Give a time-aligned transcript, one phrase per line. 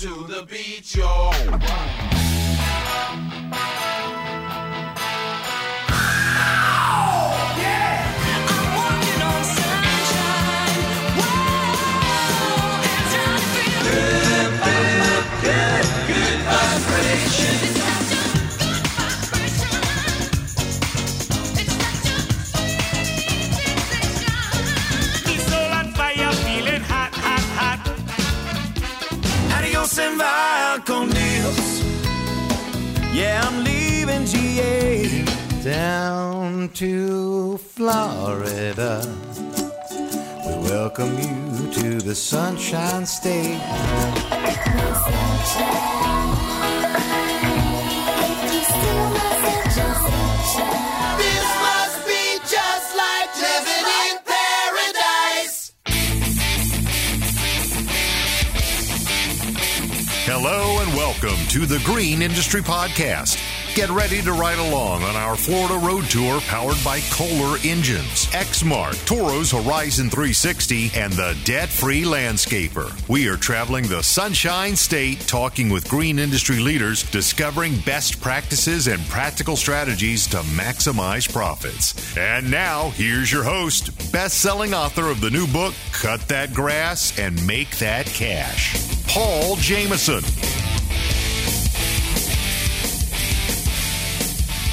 [0.00, 1.30] to the beat, yo.
[35.62, 39.00] Down to Florida.
[40.44, 43.60] We welcome you to the Sunshine State.
[51.18, 55.72] This must be just like living in paradise.
[60.26, 63.51] Hello and welcome to the Green Industry Podcast.
[63.74, 69.02] Get ready to ride along on our Florida road tour powered by Kohler Engines, Exmark,
[69.06, 72.92] Toro's Horizon 360, and the debt free landscaper.
[73.08, 79.00] We are traveling the Sunshine State talking with green industry leaders, discovering best practices and
[79.08, 82.14] practical strategies to maximize profits.
[82.14, 87.18] And now, here's your host, best selling author of the new book, Cut That Grass
[87.18, 88.76] and Make That Cash,
[89.08, 90.61] Paul Jameson.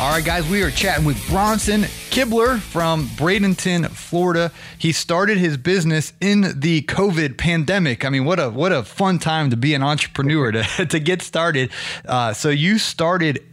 [0.01, 4.49] All right, guys, we are chatting with Bronson Kibler from Bradenton, Florida.
[4.77, 8.05] He started his business in the COVID pandemic.
[8.05, 11.21] I mean, what a what a fun time to be an entrepreneur to, to get
[11.21, 11.71] started.
[12.07, 13.43] Uh, so you started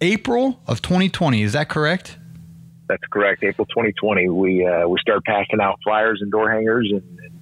[0.00, 1.42] April of 2020.
[1.42, 2.16] Is that correct?
[2.88, 3.42] That's correct.
[3.42, 7.32] April 2020, we uh, we started passing out flyers and door hangers and, and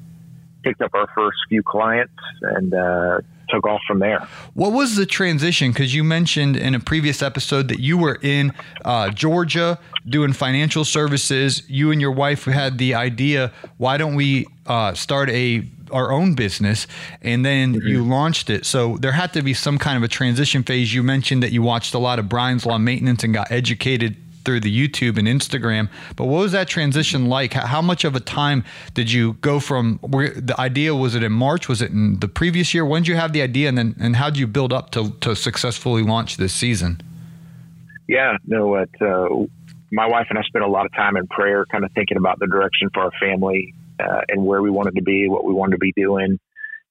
[0.62, 4.26] picked up our first few clients and uh, took off from there.
[4.54, 5.70] What was the transition?
[5.72, 8.52] Because you mentioned in a previous episode that you were in
[8.84, 9.78] uh, Georgia
[10.08, 11.62] doing financial services.
[11.68, 16.34] You and your wife had the idea, why don't we uh, start a our own
[16.34, 16.86] business?
[17.22, 18.66] And then you launched it.
[18.66, 20.92] So there had to be some kind of a transition phase.
[20.92, 24.60] You mentioned that you watched a lot of Brian's Lawn Maintenance and got educated through
[24.60, 25.88] the YouTube and Instagram.
[26.16, 27.52] But what was that transition like?
[27.52, 31.32] How- much of a time did you go from where the idea was it in
[31.32, 31.68] March?
[31.68, 32.84] Was it in the previous year?
[32.84, 35.10] When did you have the idea, and then and how did you build up to
[35.20, 37.00] to successfully launch this season?
[38.08, 39.28] Yeah, no, it, uh,
[39.92, 42.38] my wife and I spent a lot of time in prayer, kind of thinking about
[42.38, 45.72] the direction for our family uh, and where we wanted to be, what we wanted
[45.72, 46.38] to be doing,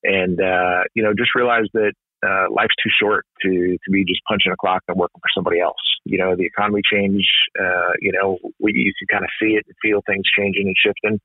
[0.04, 1.94] and uh, you know, just realized that
[2.24, 5.60] uh, life's too short to to be just punching a clock and working for somebody
[5.60, 5.82] else.
[6.06, 7.26] You know, the economy change.
[7.60, 10.76] Uh, you know, we you can kind of see it and feel things changing and
[10.78, 11.20] shifting.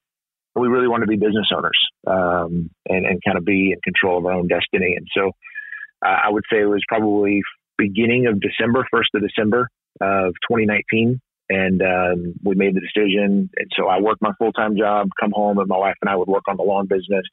[0.54, 3.81] But we really want to be business owners um, and and kind of be in
[3.84, 4.94] control of our own destiny.
[4.97, 5.31] And so,
[6.04, 7.42] uh, I would say it was probably
[7.76, 9.69] beginning of December, first of December
[10.00, 11.20] of 2019.
[11.50, 13.48] And um, we made the decision.
[13.56, 16.16] And so I worked my full time job, come home, and my wife and I
[16.16, 17.25] would work on the lawn business,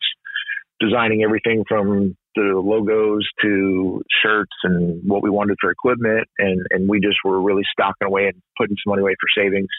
[0.80, 6.28] designing everything from the logos to shirts and what we wanted for equipment.
[6.38, 9.70] And, and we just were really stocking away and putting some money away for savings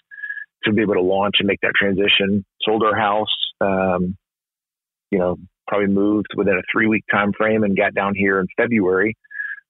[0.65, 2.45] to be able to launch and make that transition.
[2.63, 4.17] Sold our house, um,
[5.11, 5.37] you know,
[5.69, 9.17] probably moved within a three week time frame and got down here in February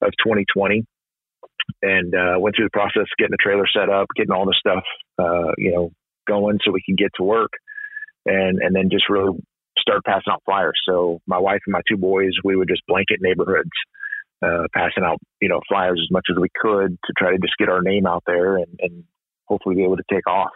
[0.02, 0.84] of 2020
[1.82, 4.84] and uh, went through the process getting the trailer set up, getting all the stuff,
[5.18, 5.90] uh, you know,
[6.26, 7.50] going so we could get to work,
[8.24, 9.38] and and then just really
[9.86, 10.78] start passing out flyers.
[10.88, 13.70] So my wife and my two boys, we would just blanket neighborhoods,
[14.42, 17.56] uh, passing out you know flyers as much as we could to try to just
[17.58, 19.04] get our name out there and, and
[19.46, 20.52] hopefully be able to take off.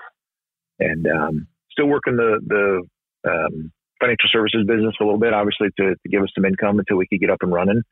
[0.79, 5.95] And um, still working the the um, financial services business a little bit, obviously to,
[5.95, 7.83] to give us some income until we could get up and running.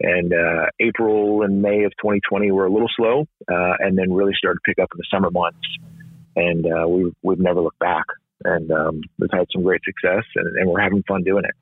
[0.00, 4.34] And uh, April and May of 2020 were a little slow, uh, and then really
[4.36, 5.58] started to pick up in the summer months.
[6.36, 8.04] And uh, we, we've never looked back.
[8.44, 11.54] And um, we've had some great success, and, and we're having fun doing it.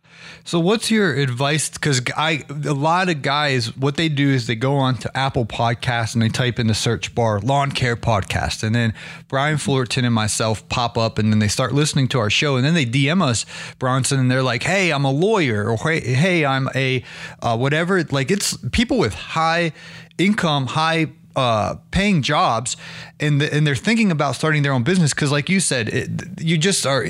[0.44, 1.70] So, what's your advice?
[1.70, 5.46] Because I, a lot of guys, what they do is they go on to Apple
[5.46, 8.93] Podcasts and they type in the search bar "lawn care podcast," and then
[9.28, 12.64] Brian Fullerton and myself pop up, and then they start listening to our show, and
[12.64, 13.46] then they DM us
[13.79, 17.02] Bronson, and they're like, "Hey, I'm a lawyer," or "Hey, hey I'm a
[17.40, 19.72] uh, whatever." Like it's people with high
[20.19, 22.77] income, high uh, paying jobs
[23.21, 25.12] and the, and they're thinking about starting their own business.
[25.12, 27.06] Because like you said it, you just are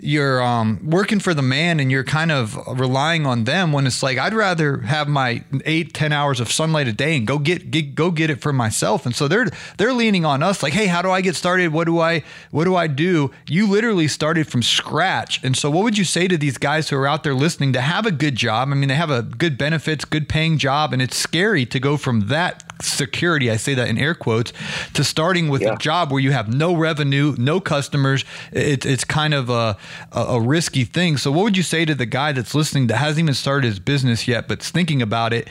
[0.00, 4.02] you're um, working for the man and you're kind of relying on them when it's
[4.02, 7.70] like I'd rather have my eight ten hours of sunlight a day and go get,
[7.70, 9.04] get go get it for myself.
[9.04, 11.72] And so they're they're leaning on us like hey how do I get started?
[11.72, 13.30] What do I what do I do?
[13.46, 15.44] You literally started from scratch.
[15.44, 17.82] And so what would you say to these guys who are out there listening to
[17.82, 18.68] have a good job?
[18.68, 21.98] I mean they have a good benefits good paying job and it's scary to go
[21.98, 24.52] from that security, I say that in air quotes,
[24.94, 25.74] to starting with Yeah.
[25.74, 28.24] a job where you have no revenue, no customers.
[28.52, 29.76] It, it's kind of a,
[30.12, 31.16] a, risky thing.
[31.16, 33.78] So, what would you say to the guy that's listening that hasn't even started his
[33.78, 35.48] business yet, but's thinking about it,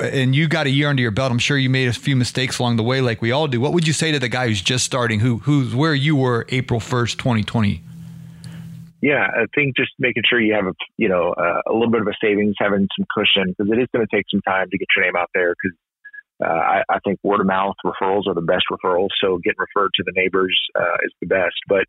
[0.00, 1.32] and you got a year under your belt?
[1.32, 3.60] I'm sure you made a few mistakes along the way, like we all do.
[3.60, 6.46] What would you say to the guy who's just starting, who who's where you were
[6.50, 7.82] April 1st, 2020?
[9.00, 12.00] Yeah, I think just making sure you have a you know uh, a little bit
[12.00, 14.78] of a savings, having some cushion because it is going to take some time to
[14.78, 15.54] get your name out there.
[15.54, 15.76] Because
[16.44, 19.08] uh, I, I think word of mouth referrals are the best referrals.
[19.20, 21.56] So getting referred to the neighbors uh, is the best.
[21.68, 21.84] But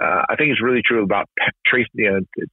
[0.00, 1.26] uh, I think it's really true about
[1.66, 2.46] trace, you know,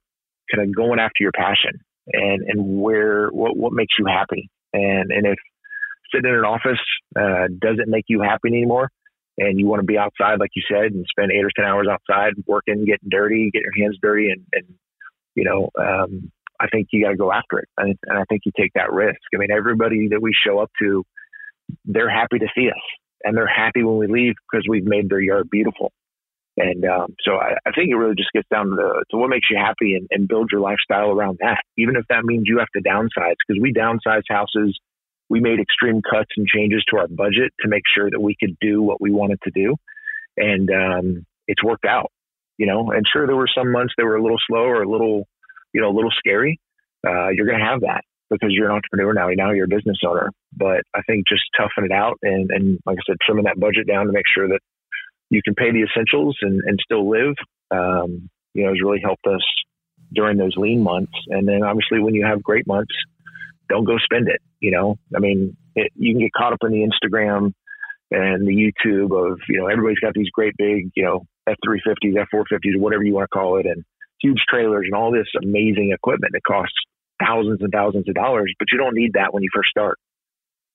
[0.54, 4.50] kind of going after your passion and and where what what makes you happy.
[4.74, 5.38] And and if
[6.14, 6.80] sitting in an office
[7.16, 8.90] uh, doesn't make you happy anymore,
[9.38, 11.88] and you want to be outside, like you said, and spend eight or ten hours
[11.90, 14.66] outside working, getting dirty, getting your hands dirty, and, and
[15.36, 18.42] you know, um, I think you got to go after it, and, and I think
[18.46, 19.20] you take that risk.
[19.34, 21.04] I mean, everybody that we show up to,
[21.86, 22.82] they're happy to see us,
[23.24, 25.92] and they're happy when we leave because we've made their yard beautiful.
[26.58, 29.48] And um, so I, I think it really just gets down to, to what makes
[29.50, 32.68] you happy and, and build your lifestyle around that, even if that means you have
[32.76, 34.78] to downsize because we downsize houses
[35.32, 38.58] we made extreme cuts and changes to our budget to make sure that we could
[38.60, 39.76] do what we wanted to do.
[40.36, 42.12] And um, it's worked out,
[42.58, 44.90] you know, and sure, there were some months that were a little slow or a
[44.90, 45.26] little,
[45.74, 46.60] you know, a little scary.
[47.08, 49.28] Uh, you're going to have that because you're an entrepreneur now.
[49.36, 50.32] Now you're a business owner.
[50.56, 53.88] But I think just toughing it out and, and like I said, trimming that budget
[53.88, 54.60] down to make sure that
[55.30, 57.36] you can pay the essentials and, and still live,
[57.72, 59.44] um, you know, has really helped us
[60.14, 61.14] during those lean months.
[61.28, 62.94] And then obviously when you have great months,
[63.70, 64.42] don't go spend it.
[64.60, 67.54] You know, I mean, it, you can get caught up in the Instagram
[68.12, 72.78] and the YouTube of, you know, everybody's got these great big, you know, F350s, F450s,
[72.78, 73.84] whatever you want to call it, and
[74.22, 76.76] huge trailers and all this amazing equipment that costs
[77.22, 79.98] thousands and thousands of dollars, but you don't need that when you first start.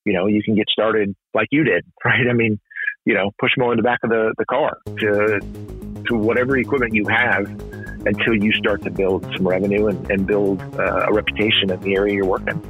[0.05, 2.27] You know, you can get started like you did, right?
[2.29, 2.59] I mean,
[3.05, 5.39] you know, push more in the back of the, the car to
[6.07, 7.45] to whatever equipment you have
[8.05, 11.95] until you start to build some revenue and, and build uh, a reputation in the
[11.95, 12.61] area you're working.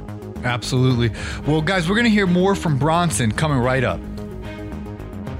[0.44, 1.10] Absolutely.
[1.46, 4.00] Well, guys, we're going to hear more from Bronson coming right up.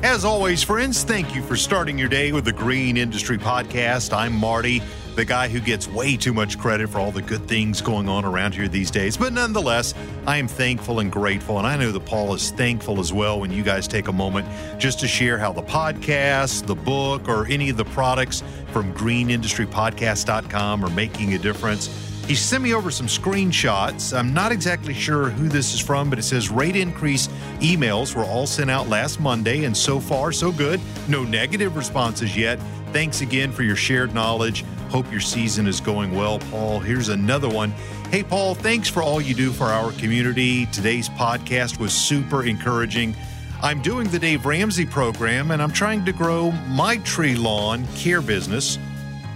[0.03, 4.17] As always, friends, thank you for starting your day with the Green Industry Podcast.
[4.17, 4.81] I'm Marty,
[5.19, 8.25] the guy who gets way too much credit for all the good things going on
[8.25, 9.17] around here these days.
[9.17, 9.93] But nonetheless,
[10.29, 11.59] I am thankful and grateful.
[11.59, 14.47] And I know that Paul is thankful as well when you guys take a moment
[14.79, 20.85] just to share how the podcast, the book, or any of the products from greenindustrypodcast.com
[20.85, 21.89] are making a difference.
[22.29, 24.17] He sent me over some screenshots.
[24.17, 27.27] I'm not exactly sure who this is from, but it says rate increase
[27.59, 30.81] emails were all sent out last Monday, and so far, so good.
[31.09, 32.61] No negative responses yet.
[32.93, 34.65] Thanks again for your shared knowledge.
[34.91, 36.81] Hope your season is going well, Paul.
[36.81, 37.71] Here's another one.
[38.11, 40.65] Hey, Paul, thanks for all you do for our community.
[40.67, 43.15] Today's podcast was super encouraging.
[43.63, 48.23] I'm doing the Dave Ramsey program, and I'm trying to grow my tree lawn care
[48.23, 48.79] business.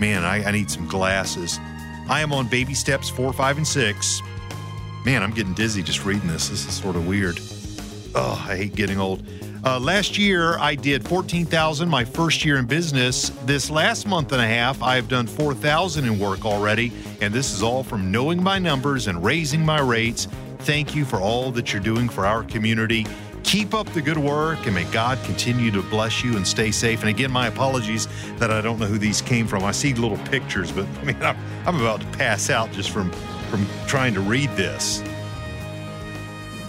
[0.01, 1.59] Man, I, I need some glasses.
[2.09, 4.23] I am on baby steps four, five, and six.
[5.05, 6.49] Man, I'm getting dizzy just reading this.
[6.49, 7.39] This is sort of weird.
[8.15, 9.23] Oh, I hate getting old.
[9.65, 13.29] Uh, last year, I did 14,000 my first year in business.
[13.45, 16.91] This last month and a half, I have done 4,000 in work already.
[17.21, 20.27] And this is all from knowing my numbers and raising my rates.
[20.61, 23.07] Thank you for all that you're doing for our community.
[23.45, 26.99] Keep up the good work and may God continue to bless you and stay safe.
[27.01, 29.63] And again, my apologies that I don't know who these came from.
[29.63, 33.13] I see little pictures, but I mean, I'm, I'm about to pass out just from,
[33.49, 35.05] from trying to read this.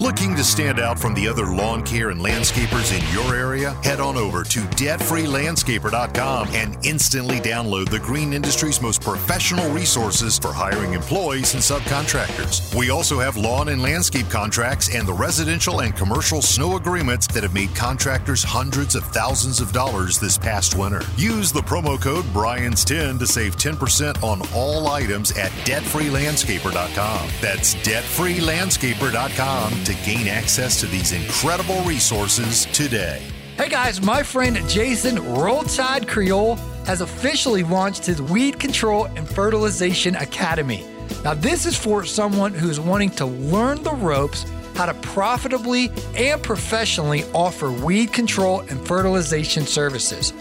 [0.03, 3.71] Looking to stand out from the other lawn care and landscapers in your area?
[3.85, 10.51] Head on over to debtfreelandscaper.com and instantly download the green industry's most professional resources for
[10.51, 12.75] hiring employees and subcontractors.
[12.75, 17.43] We also have lawn and landscape contracts and the residential and commercial snow agreements that
[17.43, 20.99] have made contractors hundreds of thousands of dollars this past winter.
[21.15, 27.29] Use the promo code BRIANS10 to save 10% on all items at debtfreelandscaper.com.
[27.39, 33.21] That's debtfreelandscaper.com to gain access to these incredible resources today.
[33.57, 40.15] Hey guys, my friend Jason Roadside Creel has officially launched his Weed Control and Fertilization
[40.15, 40.85] Academy.
[41.23, 44.45] Now, this is for someone who's wanting to learn the ropes
[44.75, 50.31] how to profitably and professionally offer weed control and fertilization services.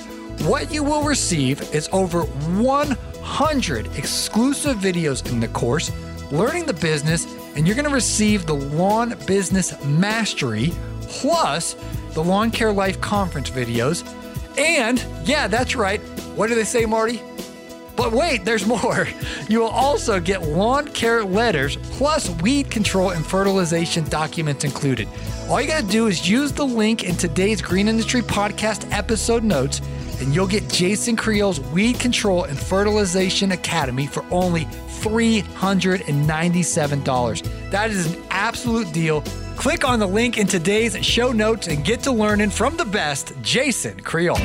[0.46, 5.90] What you will receive is over 100 exclusive videos in the course,
[6.32, 10.72] learning the business, and you're going to receive the Lawn Business Mastery
[11.02, 11.76] plus
[12.14, 14.02] the Lawn Care Life Conference videos.
[14.58, 16.00] And yeah, that's right.
[16.34, 17.20] What do they say, Marty?
[17.96, 19.08] But wait, there's more.
[19.48, 25.08] You will also get lawn care letters plus weed control and fertilization documents included.
[25.48, 29.44] All you got to do is use the link in today's Green Industry Podcast episode
[29.44, 29.80] notes,
[30.20, 34.66] and you'll get Jason Creel's Weed Control and Fertilization Academy for only
[35.02, 37.70] $397.
[37.70, 39.22] That is an absolute deal.
[39.56, 43.32] Click on the link in today's show notes and get to learning from the best,
[43.42, 44.36] Jason Creel.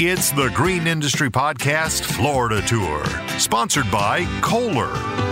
[0.00, 3.04] It's the Green Industry Podcast Florida Tour,
[3.40, 5.27] sponsored by Kohler.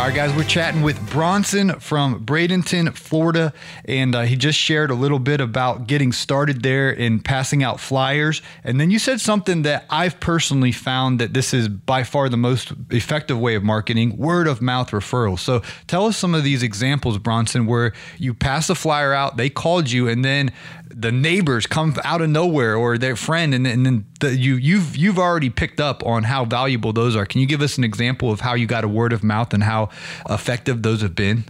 [0.00, 3.52] All right, guys, we're chatting with Bronson from Bradenton, Florida,
[3.84, 7.80] and uh, he just shared a little bit about getting started there and passing out
[7.80, 8.40] flyers.
[8.64, 12.38] And then you said something that I've personally found that this is by far the
[12.38, 15.40] most effective way of marketing word of mouth referrals.
[15.40, 19.50] So tell us some of these examples, Bronson, where you pass a flyer out, they
[19.50, 20.50] called you, and then
[20.94, 24.96] the neighbors come out of nowhere or their friend and, and then the, you you've
[24.96, 28.30] you've already picked up on how valuable those are can you give us an example
[28.30, 29.88] of how you got a word of mouth and how
[30.28, 31.44] effective those have been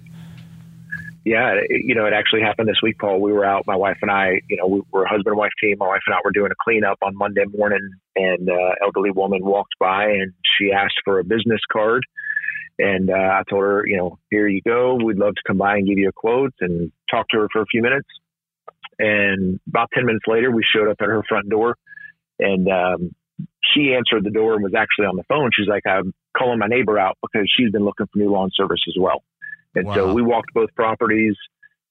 [1.24, 3.20] Yeah, it, you know, it actually happened this week, Paul.
[3.20, 5.52] We were out, my wife and I, you know, we were a husband and wife
[5.62, 5.76] team.
[5.78, 9.44] My wife and I were doing a cleanup on Monday morning, and uh, elderly woman
[9.44, 12.04] walked by and she asked for a business card.
[12.78, 14.94] And uh, I told her, you know, here you go.
[14.94, 17.60] We'd love to come by and give you a quote and talk to her for
[17.60, 18.08] a few minutes.
[19.00, 21.74] And about 10 minutes later, we showed up at her front door
[22.38, 23.14] and um,
[23.72, 25.50] she answered the door and was actually on the phone.
[25.56, 28.80] She's like, I'm calling my neighbor out because she's been looking for new lawn service
[28.86, 29.22] as well.
[29.74, 31.36] And so we walked both properties,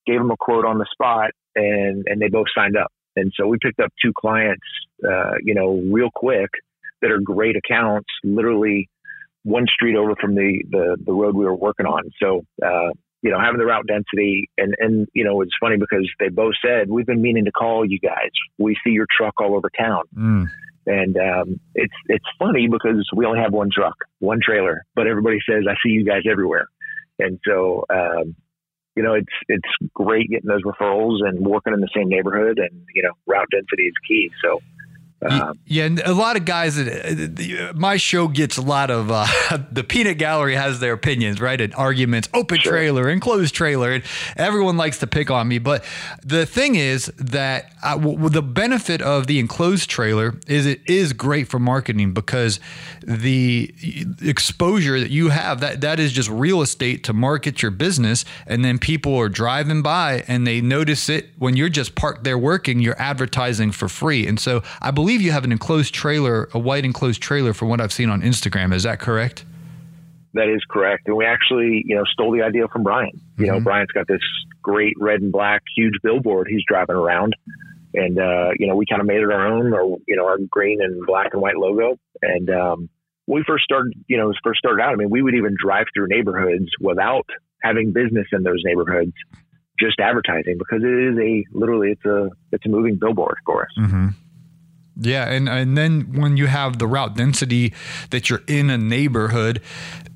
[0.06, 2.92] gave them a quote on the spot, and and they both signed up.
[3.16, 4.66] And so we picked up two clients,
[5.04, 6.50] uh, you know, real quick
[7.02, 8.90] that are great accounts, literally
[9.44, 12.04] one street over from the the, the road we were working on.
[12.22, 16.10] So uh, you know, having the route density, and and you know, it's funny because
[16.20, 18.32] they both said we've been meaning to call you guys.
[18.58, 20.04] We see your truck all over town.
[20.16, 20.48] Mm.
[20.86, 25.38] And um, it's it's funny because we only have one truck, one trailer, but everybody
[25.48, 26.68] says I see you guys everywhere.
[27.20, 28.36] And so, um,
[28.96, 32.86] you know, it's it's great getting those referrals and working in the same neighborhood, and
[32.96, 34.32] you know, route density is key.
[34.44, 34.62] So,
[35.28, 36.76] um, Yeah, and a lot of guys.
[36.78, 39.26] that- uh, My show gets a lot of uh,
[39.72, 41.60] the peanut gallery has their opinions, right?
[41.60, 42.72] And arguments, open Sure.
[42.74, 44.04] trailer, enclosed trailer, and
[44.38, 45.58] everyone likes to pick on me.
[45.60, 45.84] But
[46.24, 51.14] the thing is that I, w- the benefit of the enclosed trailer is it is
[51.14, 52.60] great for marketing because
[53.02, 53.74] the
[54.22, 58.64] exposure that you have that that is just real estate to market your business, and
[58.64, 62.80] then people are driving by and they notice it when you're just parked there working.
[62.80, 66.86] You're advertising for free, and so I believe you have an enclosed trailer, a white
[66.86, 68.72] enclosed trailer, from what I've seen on Instagram.
[68.72, 69.44] Is that correct?
[70.36, 71.08] that is correct.
[71.08, 73.20] And we actually, you know, stole the idea from Brian.
[73.40, 74.22] You know, Brian's got this
[74.62, 77.34] great red and black huge billboard he's driving around.
[77.96, 80.38] And, uh, you know, we kind of made it our own, or, you know, our
[80.38, 81.98] green and black and white logo.
[82.22, 82.90] And, um,
[83.26, 85.88] when we first started, you know, first started out, I mean, we would even drive
[85.96, 87.26] through neighborhoods without
[87.64, 89.14] having business in those neighborhoods,
[89.80, 93.70] just advertising because it is a, literally, it's a, it's a moving billboard for us.
[93.80, 94.08] Mm-hmm.
[95.02, 97.74] Yeah, and and then when you have the route density
[98.10, 99.62] that you're in a neighborhood,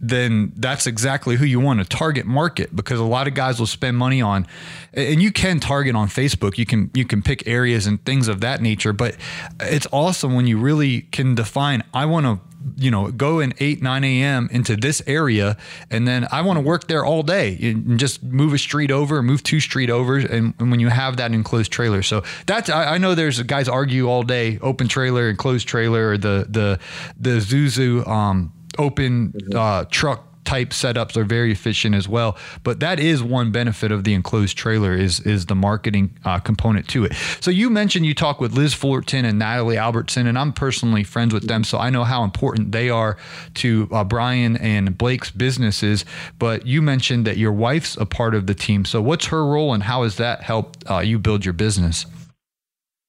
[0.02, 3.68] then that's exactly who you want to target market because a lot of guys will
[3.68, 4.46] spend money on
[4.94, 6.58] and you can target on Facebook.
[6.58, 9.16] You can you can pick areas and things of that nature, but
[9.62, 12.40] it's awesome when you really can define I want to
[12.76, 14.50] you know, go in 8, 9 a.m.
[14.52, 15.58] into this area,
[15.90, 19.22] and then I want to work there all day and just move a street over,
[19.22, 20.18] move two street over.
[20.18, 22.04] And, and when you have that enclosed trailer.
[22.04, 26.10] So that's, I, I know there's guys argue all day open trailer and closed trailer
[26.10, 26.80] or the, the,
[27.20, 32.38] the Isuzu um, open uh, truck type setups are very efficient as well.
[32.64, 36.88] But that is one benefit of the enclosed trailer is is the marketing uh, component
[36.90, 37.14] to it.
[37.40, 41.34] So you mentioned you talk with Liz Fullerton and Natalie Albertson, and I'm personally friends
[41.34, 43.18] with them, so I know how important they are
[43.56, 46.06] to uh, Brian and Blake's businesses.
[46.40, 48.86] But you mentioned that your wife's a part of the team.
[48.86, 52.06] So what's her role, and how has that helped uh, you build your business?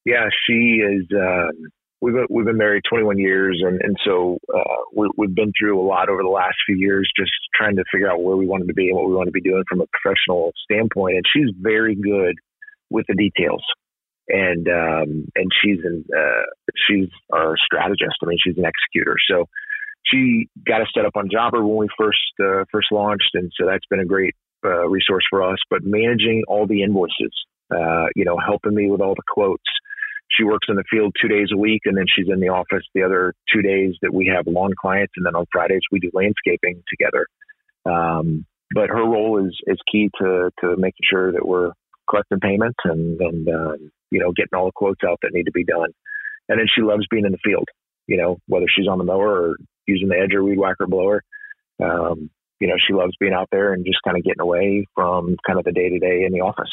[0.05, 1.07] Yeah, she is.
[1.13, 1.69] Um,
[2.01, 5.79] we've been, we've been married 21 years, and and so uh, we, we've been through
[5.79, 8.67] a lot over the last few years, just trying to figure out where we wanted
[8.67, 11.15] to be and what we want to be doing from a professional standpoint.
[11.15, 12.35] And she's very good
[12.89, 13.63] with the details,
[14.27, 16.45] and um, and she's an uh,
[16.87, 18.15] she's our strategist.
[18.23, 19.15] I mean, she's an executor.
[19.29, 19.45] So
[20.05, 23.65] she got us set up on Jobber when we first uh, first launched, and so
[23.65, 25.59] that's been a great uh, resource for us.
[25.69, 27.33] But managing all the invoices,
[27.71, 29.63] uh, you know, helping me with all the quotes
[30.29, 32.83] she works in the field two days a week and then she's in the office
[32.93, 36.09] the other two days that we have lawn clients and then on fridays we do
[36.13, 37.27] landscaping together.
[37.85, 41.71] Um, but her role is is key to to making sure that we're
[42.09, 45.51] collecting payments and and um, you know getting all the quotes out that need to
[45.51, 45.91] be done.
[46.49, 47.67] And then she loves being in the field
[48.07, 51.21] you know whether she's on the mower or using the edger weed whacker blower.
[51.83, 55.35] Um, you know she loves being out there and just kind of getting away from
[55.45, 56.71] kind of the day to day in the office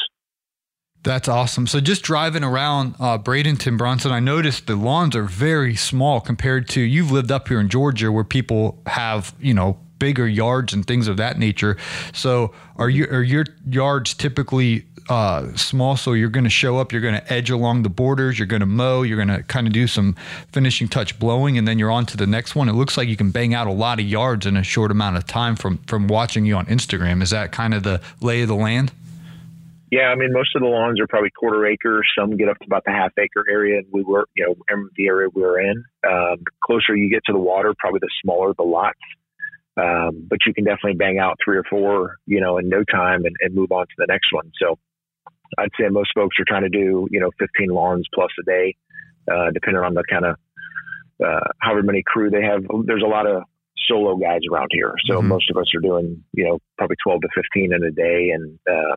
[1.02, 1.66] That's awesome.
[1.66, 6.68] So just driving around uh, Bradenton, Bronson, I noticed the lawns are very small compared
[6.70, 10.86] to you've lived up here in Georgia where people have, you know, bigger yards and
[10.86, 11.76] things of that nature.
[12.12, 15.96] So are you are your yards typically uh, small?
[15.96, 18.60] So you're going to show up, you're going to edge along the borders, you're going
[18.60, 20.14] to mow, you're going to kind of do some
[20.52, 22.68] finishing touch blowing, and then you're on to the next one.
[22.68, 25.16] It looks like you can bang out a lot of yards in a short amount
[25.16, 27.22] of time from from watching you on Instagram.
[27.22, 28.92] Is that kind of the lay of the land?
[29.92, 32.00] Yeah, I mean, most of the lawns are probably quarter acre.
[32.18, 34.88] Some get up to about the half acre area, and we were, you know, in
[34.96, 35.84] the area we were in.
[36.02, 38.98] Um, closer you get to the water, probably the smaller the lots.
[39.76, 43.26] Um, but you can definitely bang out three or four, you know, in no time
[43.26, 44.50] and, and move on to the next one.
[44.58, 44.78] So
[45.58, 48.74] I'd say most folks are trying to do, you know, 15 lawns plus a day,
[49.30, 50.36] uh, depending on the kind of
[51.22, 52.62] uh, however many crew they have.
[52.86, 53.42] There's a lot of
[53.86, 55.26] solo guys around here, so Mhm.
[55.28, 58.58] most of us are doing, you know, probably 12 to 15 in a day, and
[58.66, 58.96] uh,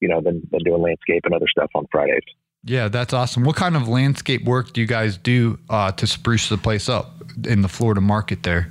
[0.00, 2.22] you know, than, than doing landscape and other stuff on Fridays.
[2.64, 3.44] Yeah, that's awesome.
[3.44, 7.22] What kind of landscape work do you guys do uh, to spruce the place up
[7.44, 8.70] in the Florida market there?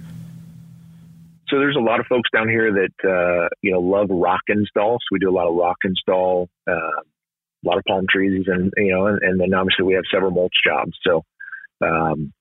[1.49, 4.97] So there's a lot of folks down here that uh, you know love rock install.
[4.99, 8.71] So we do a lot of rock install, uh, a lot of palm trees, and
[8.77, 10.93] you know, and, and then obviously we have several mulch jobs.
[11.03, 11.23] So
[11.81, 12.31] um,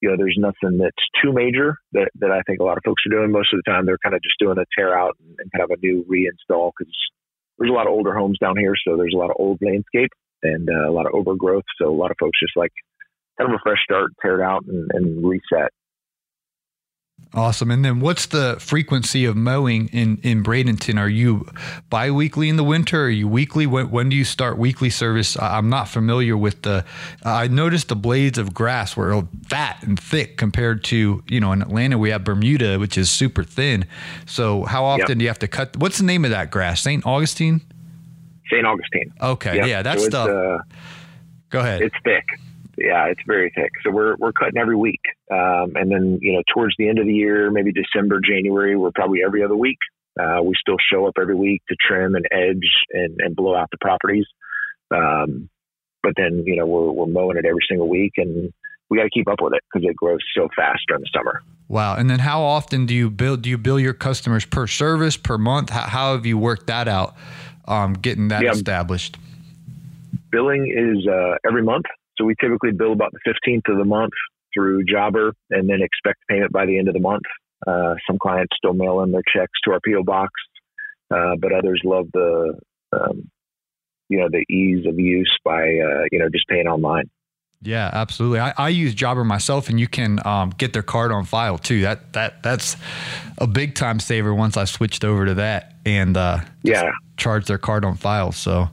[0.00, 3.02] you know, there's nothing that's too major that, that I think a lot of folks
[3.06, 3.32] are doing.
[3.32, 5.64] Most of the time, they're kind of just doing a tear out and, and kind
[5.64, 6.92] of a new reinstall because
[7.58, 10.10] there's a lot of older homes down here, so there's a lot of old landscape
[10.42, 11.64] and uh, a lot of overgrowth.
[11.80, 12.72] So a lot of folks just like
[13.38, 15.70] kind of a fresh start, tear it out, and, and reset.
[17.34, 17.70] Awesome.
[17.70, 20.98] And then what's the frequency of mowing in, in Bradenton?
[20.98, 21.46] Are you
[21.90, 23.04] bi-weekly in the winter?
[23.04, 23.66] Are you weekly?
[23.66, 25.36] When, when do you start weekly service?
[25.38, 26.86] I'm not familiar with the,
[27.24, 31.60] I noticed the blades of grass were fat and thick compared to, you know, in
[31.60, 33.84] Atlanta, we have Bermuda, which is super thin.
[34.24, 35.18] So how often Yep.
[35.18, 35.76] do you have to cut?
[35.76, 36.80] What's the name of that grass?
[36.80, 37.04] St.
[37.06, 37.60] Augustine?
[38.50, 38.64] St.
[38.66, 39.12] Augustine.
[39.20, 39.56] Okay.
[39.56, 39.66] Yep.
[39.66, 40.28] Yeah, That's So stuff.
[40.30, 40.58] uh,
[41.50, 41.82] Go ahead.
[41.82, 42.24] it's thick.
[42.80, 43.72] Yeah, it's very thick.
[43.84, 45.00] So we're we're cutting every week,
[45.32, 48.92] um, and then you know towards the end of the year, maybe December, January, we're
[48.94, 49.78] probably every other week.
[50.18, 53.68] Uh, we still show up every week to trim and edge and, and blow out
[53.70, 54.26] the properties.
[54.90, 55.48] Um,
[56.02, 58.52] but then you know we're we're mowing it every single week, and
[58.88, 61.42] we got to keep up with it because it grows so fast during the summer.
[61.68, 61.96] Wow.
[61.96, 65.36] And then how often do you bill do you bill your customers per service, per
[65.36, 65.70] month?
[65.70, 67.14] How, how have you worked that out?
[67.66, 68.52] Um, getting that Yeah.
[68.52, 69.18] established.
[70.30, 71.84] billing is uh, every month.
[72.18, 74.12] So we typically bill about the 15th of the month
[74.52, 77.22] through Jobber and then expect payment by the end of the month.
[77.66, 80.32] Uh, some clients still mail in their checks to our PO box,
[81.14, 82.58] uh, but others love the,
[82.92, 83.30] um,
[84.08, 87.10] you know, the ease of use by, uh, you know, just paying online.
[87.60, 88.38] Yeah, absolutely.
[88.38, 91.80] I, I use Jobber myself, and you can um, get their card on file too.
[91.80, 92.76] That that that's
[93.38, 94.32] a big time saver.
[94.32, 96.88] Once I switched over to that and uh, Yeah.
[97.16, 98.30] charge their card on file.
[98.30, 98.68] So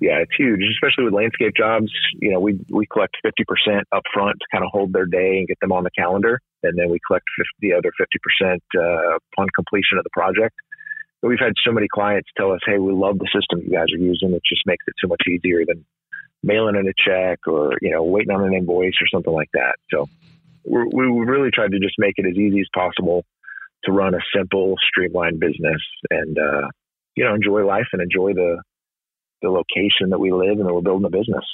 [0.00, 1.90] Yeah, it's huge, especially with landscape jobs.
[2.20, 5.38] You know, we we collect fifty percent up front to kind of hold their day
[5.38, 8.62] and get them on the calendar, and then we collect 50, the other fifty percent
[8.76, 10.54] uh, upon completion of the project.
[11.22, 13.92] But we've had so many clients tell us, "Hey, we love the system you guys
[13.94, 14.32] are using.
[14.32, 15.84] It just makes it so much easier than
[16.42, 19.76] mailing in a check or you know waiting on an invoice or something like that."
[19.90, 20.08] So
[20.64, 23.24] we're, we really tried to just make it as easy as possible
[23.84, 25.80] to run a simple, streamlined business
[26.10, 26.68] and, uh,
[27.16, 28.62] you know, enjoy life and enjoy the,
[29.42, 31.44] the location that we live and that we're building a business.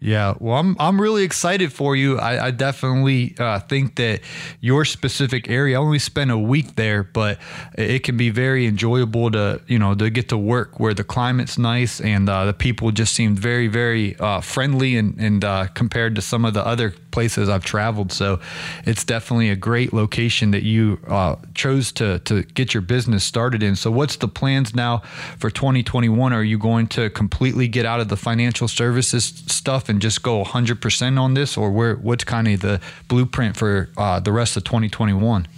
[0.00, 2.18] Yeah, well, I'm I'm really excited for you.
[2.18, 4.20] I, I definitely uh, think that
[4.60, 5.76] your specific area.
[5.76, 7.38] I only spent a week there, but
[7.76, 11.58] it can be very enjoyable to you know to get to work where the climate's
[11.58, 16.14] nice and uh, the people just seem very very uh, friendly and and uh, compared
[16.14, 18.12] to some of the other places I've traveled.
[18.12, 18.38] So
[18.84, 23.60] it's definitely a great location that you uh, chose to to get your business started
[23.60, 23.74] in.
[23.74, 25.02] So what's the plans now
[25.36, 26.32] for 2021?
[26.32, 30.44] Are you going to completely get out of the financial services stuff and just go
[30.44, 34.62] 100% on this, or where what's kind of the blueprint for uh, the rest of
[34.62, 35.48] 2021?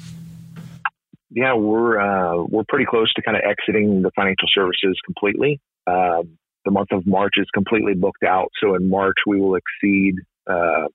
[1.31, 5.61] Yeah, we're uh, we're pretty close to kind of exiting the financial services completely.
[5.87, 6.23] Uh,
[6.65, 10.15] the month of March is completely booked out, so in March we will exceed
[10.47, 10.87] uh,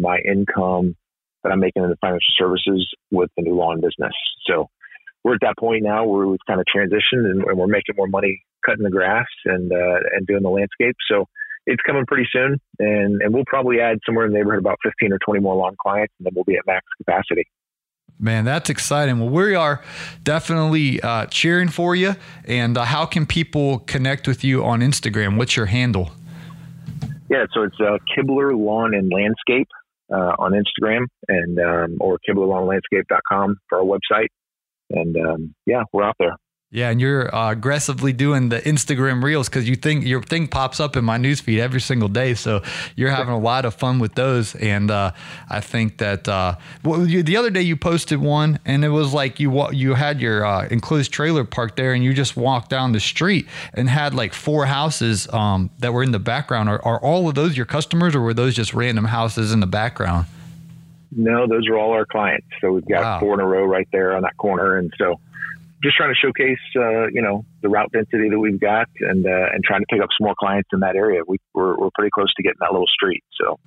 [0.00, 0.96] my income
[1.42, 4.14] that I'm making in the financial services with the new lawn business.
[4.46, 4.68] So
[5.24, 8.08] we're at that point now where we've kind of transitioned and, and we're making more
[8.08, 10.96] money cutting the grass and uh, and doing the landscape.
[11.10, 11.26] So
[11.66, 15.12] it's coming pretty soon, and and we'll probably add somewhere in the neighborhood about 15
[15.12, 17.44] or 20 more lawn clients, and then we'll be at max capacity.
[18.18, 19.18] Man, that's exciting.
[19.18, 19.82] Well, we are
[20.22, 22.14] definitely uh, cheering for you.
[22.46, 25.36] And uh, how can people connect with you on Instagram?
[25.36, 26.12] What's your handle?
[27.28, 29.68] Yeah, so it's uh, Kibler Lawn and Landscape
[30.12, 34.28] uh, on Instagram, and um, or KiblerLawnLandscape.com for our website.
[34.90, 36.36] And um, yeah, we're out there.
[36.72, 40.80] Yeah, and you're uh, aggressively doing the Instagram reels because you think your thing pops
[40.80, 42.34] up in my newsfeed every single day.
[42.34, 42.60] So
[42.96, 45.12] you're having a lot of fun with those, and uh,
[45.48, 49.14] I think that uh, well, you, the other day you posted one, and it was
[49.14, 52.90] like you you had your uh, enclosed trailer parked there, and you just walked down
[52.90, 56.68] the street and had like four houses um, that were in the background.
[56.68, 59.68] Are, are all of those your customers, or were those just random houses in the
[59.68, 60.26] background?
[61.12, 62.48] No, those are all our clients.
[62.60, 63.20] So we've got Wow.
[63.20, 65.20] four in a row right there on that corner, and so
[65.82, 69.46] just trying to showcase, uh, you know, the route density that we've got, and uh,
[69.52, 71.22] and trying to pick up some more clients in that area.
[71.26, 73.58] We, we're we're pretty close to getting that little street, so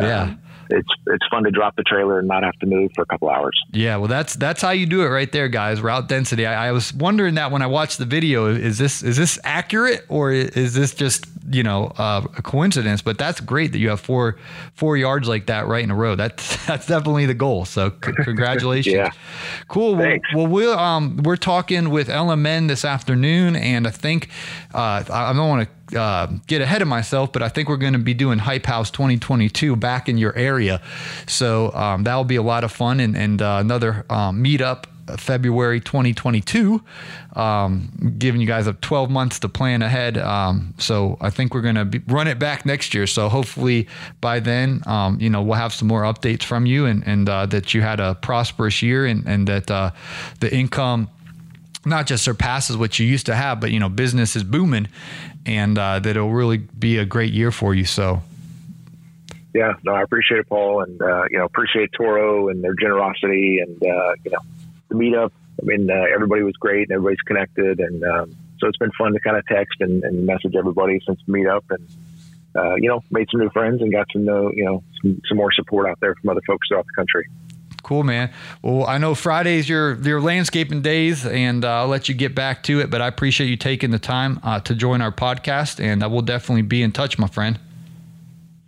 [0.00, 0.34] Yeah.
[0.70, 3.28] It's it's fun to drop the trailer and not have to move for a couple
[3.28, 3.58] hours.
[3.72, 5.80] Yeah, well, that's that's how you do it right there, guys.
[5.80, 6.46] Route density.
[6.46, 8.46] I, I was wondering that when I watched the video.
[8.46, 13.02] Is this is this accurate or is this just you know uh, a coincidence?
[13.02, 14.36] But that's great that you have four
[14.74, 16.14] four yards like that right in a row.
[16.14, 17.64] That's that's definitely the goal.
[17.64, 18.94] So c- congratulations.
[18.94, 19.10] Yeah.
[19.68, 19.96] Cool.
[19.96, 24.28] Well, well, we're um we're talking with LMN this afternoon, and I think
[24.74, 25.78] uh, I don't want to.
[25.88, 28.90] Uh, get ahead of myself, but I think we're going to be doing Hype House
[28.90, 30.82] 2022 back in your area,
[31.26, 35.16] so um, that'll be a lot of fun and, and uh, another um, meetup uh,
[35.16, 36.82] February 2022,
[37.34, 40.18] um, giving you guys up 12 months to plan ahead.
[40.18, 43.06] Um, so I think we're going to run it back next year.
[43.06, 43.88] So hopefully
[44.20, 47.46] by then, um, you know, we'll have some more updates from you and, and uh,
[47.46, 49.92] that you had a prosperous year and, and that uh,
[50.40, 51.08] the income
[51.88, 54.88] not just surpasses what you used to have, but you know, business is booming,
[55.46, 57.84] and uh, that it'll really be a great year for you.
[57.84, 58.22] So,
[59.54, 63.60] Yeah, no, I appreciate it, Paul, and uh, you know, appreciate Toro and their generosity,
[63.60, 64.38] and uh, you know,
[64.88, 65.32] the meetup.
[65.60, 69.12] I mean, uh, everybody was great, and everybody's connected, and um, so it's been fun
[69.12, 71.88] to kind of text and, and message everybody since the meetup, and
[72.54, 75.36] uh, you know, made some new friends and got to know you know some, some
[75.36, 77.26] more support out there from other folks throughout the country.
[77.88, 78.30] Cool, man.
[78.60, 82.62] Well, I know Friday's your your landscaping days, and uh, I'll let you get back
[82.64, 82.90] to it.
[82.90, 86.20] But I appreciate you taking the time uh, to join our podcast, and I will
[86.20, 87.58] definitely be in touch, my friend.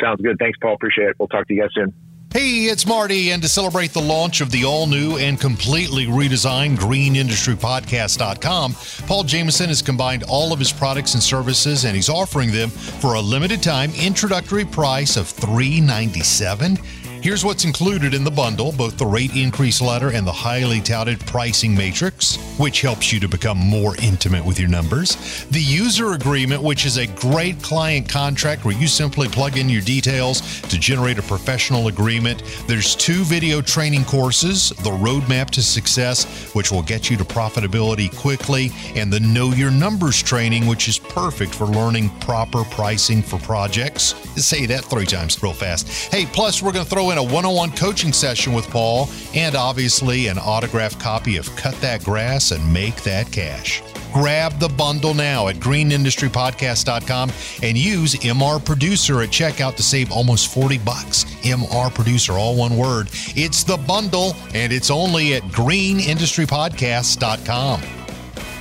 [0.01, 0.39] Sounds good.
[0.39, 0.73] Thanks, Paul.
[0.73, 1.17] Appreciate it.
[1.19, 1.93] We'll talk to you guys soon.
[2.33, 6.77] Hey, it's Marty, and to celebrate the launch of the all new and completely redesigned
[6.79, 8.77] greenindustrypodcast.com,
[9.09, 13.15] Paul Jameson has combined all of his products and services, and he's offering them for
[13.15, 17.00] a limited time introductory price of $397.
[17.23, 21.21] Here's what's included in the bundle both the rate increase letter and the highly touted
[21.27, 25.45] pricing matrix, which helps you to become more intimate with your numbers.
[25.51, 29.83] The user agreement, which is a great client contract where you simply plug in your
[29.83, 32.43] details to generate a professional agreement.
[32.67, 38.17] There's two video training courses the Roadmap to Success, which will get you to profitability
[38.17, 43.39] quickly, and the Know Your Numbers training, which is perfect for learning proper pricing for
[43.41, 44.15] projects.
[44.43, 45.87] Say that three times real fast.
[46.11, 49.55] Hey, plus, we're going to throw a one on one coaching session with Paul and
[49.55, 53.83] obviously an autographed copy of Cut That Grass and Make That Cash.
[54.13, 57.31] Grab the bundle now at greenindustrypodcast.com
[57.63, 61.25] and use MR Producer at checkout to save almost 40 bucks.
[61.43, 63.09] MR Producer, all one word.
[63.37, 67.81] It's the bundle and it's only at greenindustrypodcast.com.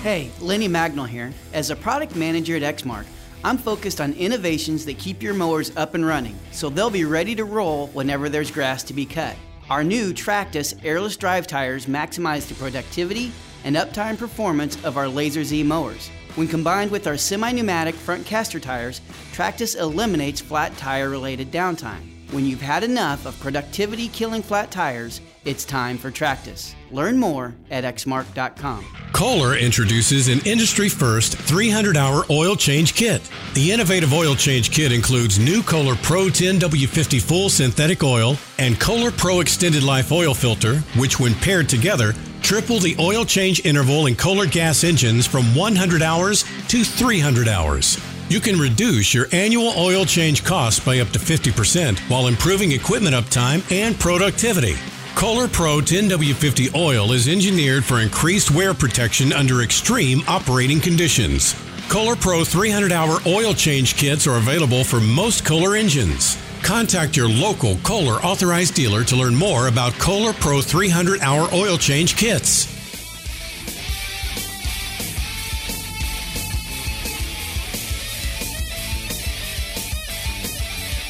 [0.02, 1.34] Hey, Lenny Magnol here.
[1.52, 3.06] As a product manager at Exmark,
[3.42, 7.36] I'm focused on innovations that keep your mowers up and running so they'll be ready
[7.36, 9.36] to roll whenever there's grass to be cut.
[9.70, 13.32] Our new Tractus airless drive tires maximize the productivity
[13.64, 16.10] and uptime performance of our Lazer Z mowers.
[16.36, 19.00] When combined with our semi pneumatic front caster tires,
[19.32, 22.19] Tractus eliminates flat tire related downtime.
[22.32, 26.76] When you've had enough of productivity killing flat tires, it's time for Tractus.
[26.92, 28.86] Learn more at exmark.com.
[29.14, 33.28] Kohler introduces an industry first 300 hour oil change kit.
[33.56, 39.10] The innovative oil change kit includes new Kohler Pro 10W50 full synthetic oil and Kohler
[39.10, 42.14] Pro extended life oil filter, which, when paired together,
[42.44, 47.98] triple the oil change interval in Kohler gas engines from 100 hours to 300 hours.
[48.30, 53.16] You can reduce your annual oil change costs by up to 50% while improving equipment
[53.16, 54.76] uptime and productivity.
[55.16, 61.56] Kohler Pro 10W50 oil is engineered for increased wear protection under extreme operating conditions.
[61.90, 66.38] Kohler Pro 300 hour oil change kits are available for most Kohler engines.
[66.62, 71.80] Contact your local Kohler authorized dealer to learn more about Kohler Pro 300 hour oil
[71.80, 72.79] change kits.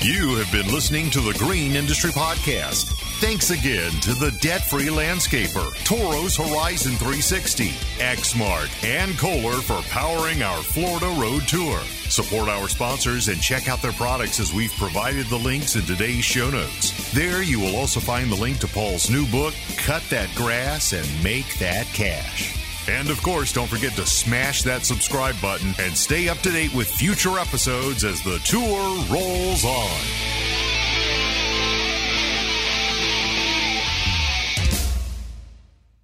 [0.01, 2.85] You have been listening to the Green Industry Podcast.
[3.19, 10.41] Thanks again to the debt free landscaper, Toro's Horizon 360, Exmark, and Kohler for powering
[10.41, 11.79] our Florida Road Tour.
[12.07, 16.23] Support our sponsors and check out their products as we've provided the links in today's
[16.23, 17.11] show notes.
[17.11, 21.23] There you will also find the link to Paul's new book, Cut That Grass and
[21.23, 22.58] Make That Cash.
[22.89, 26.73] And of course, don't forget to smash that subscribe button and stay up to date
[26.73, 30.01] with future episodes as the tour rolls on.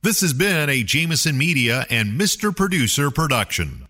[0.03, 2.55] This has been a Jameson Media and Mr.
[2.55, 3.84] Producer production.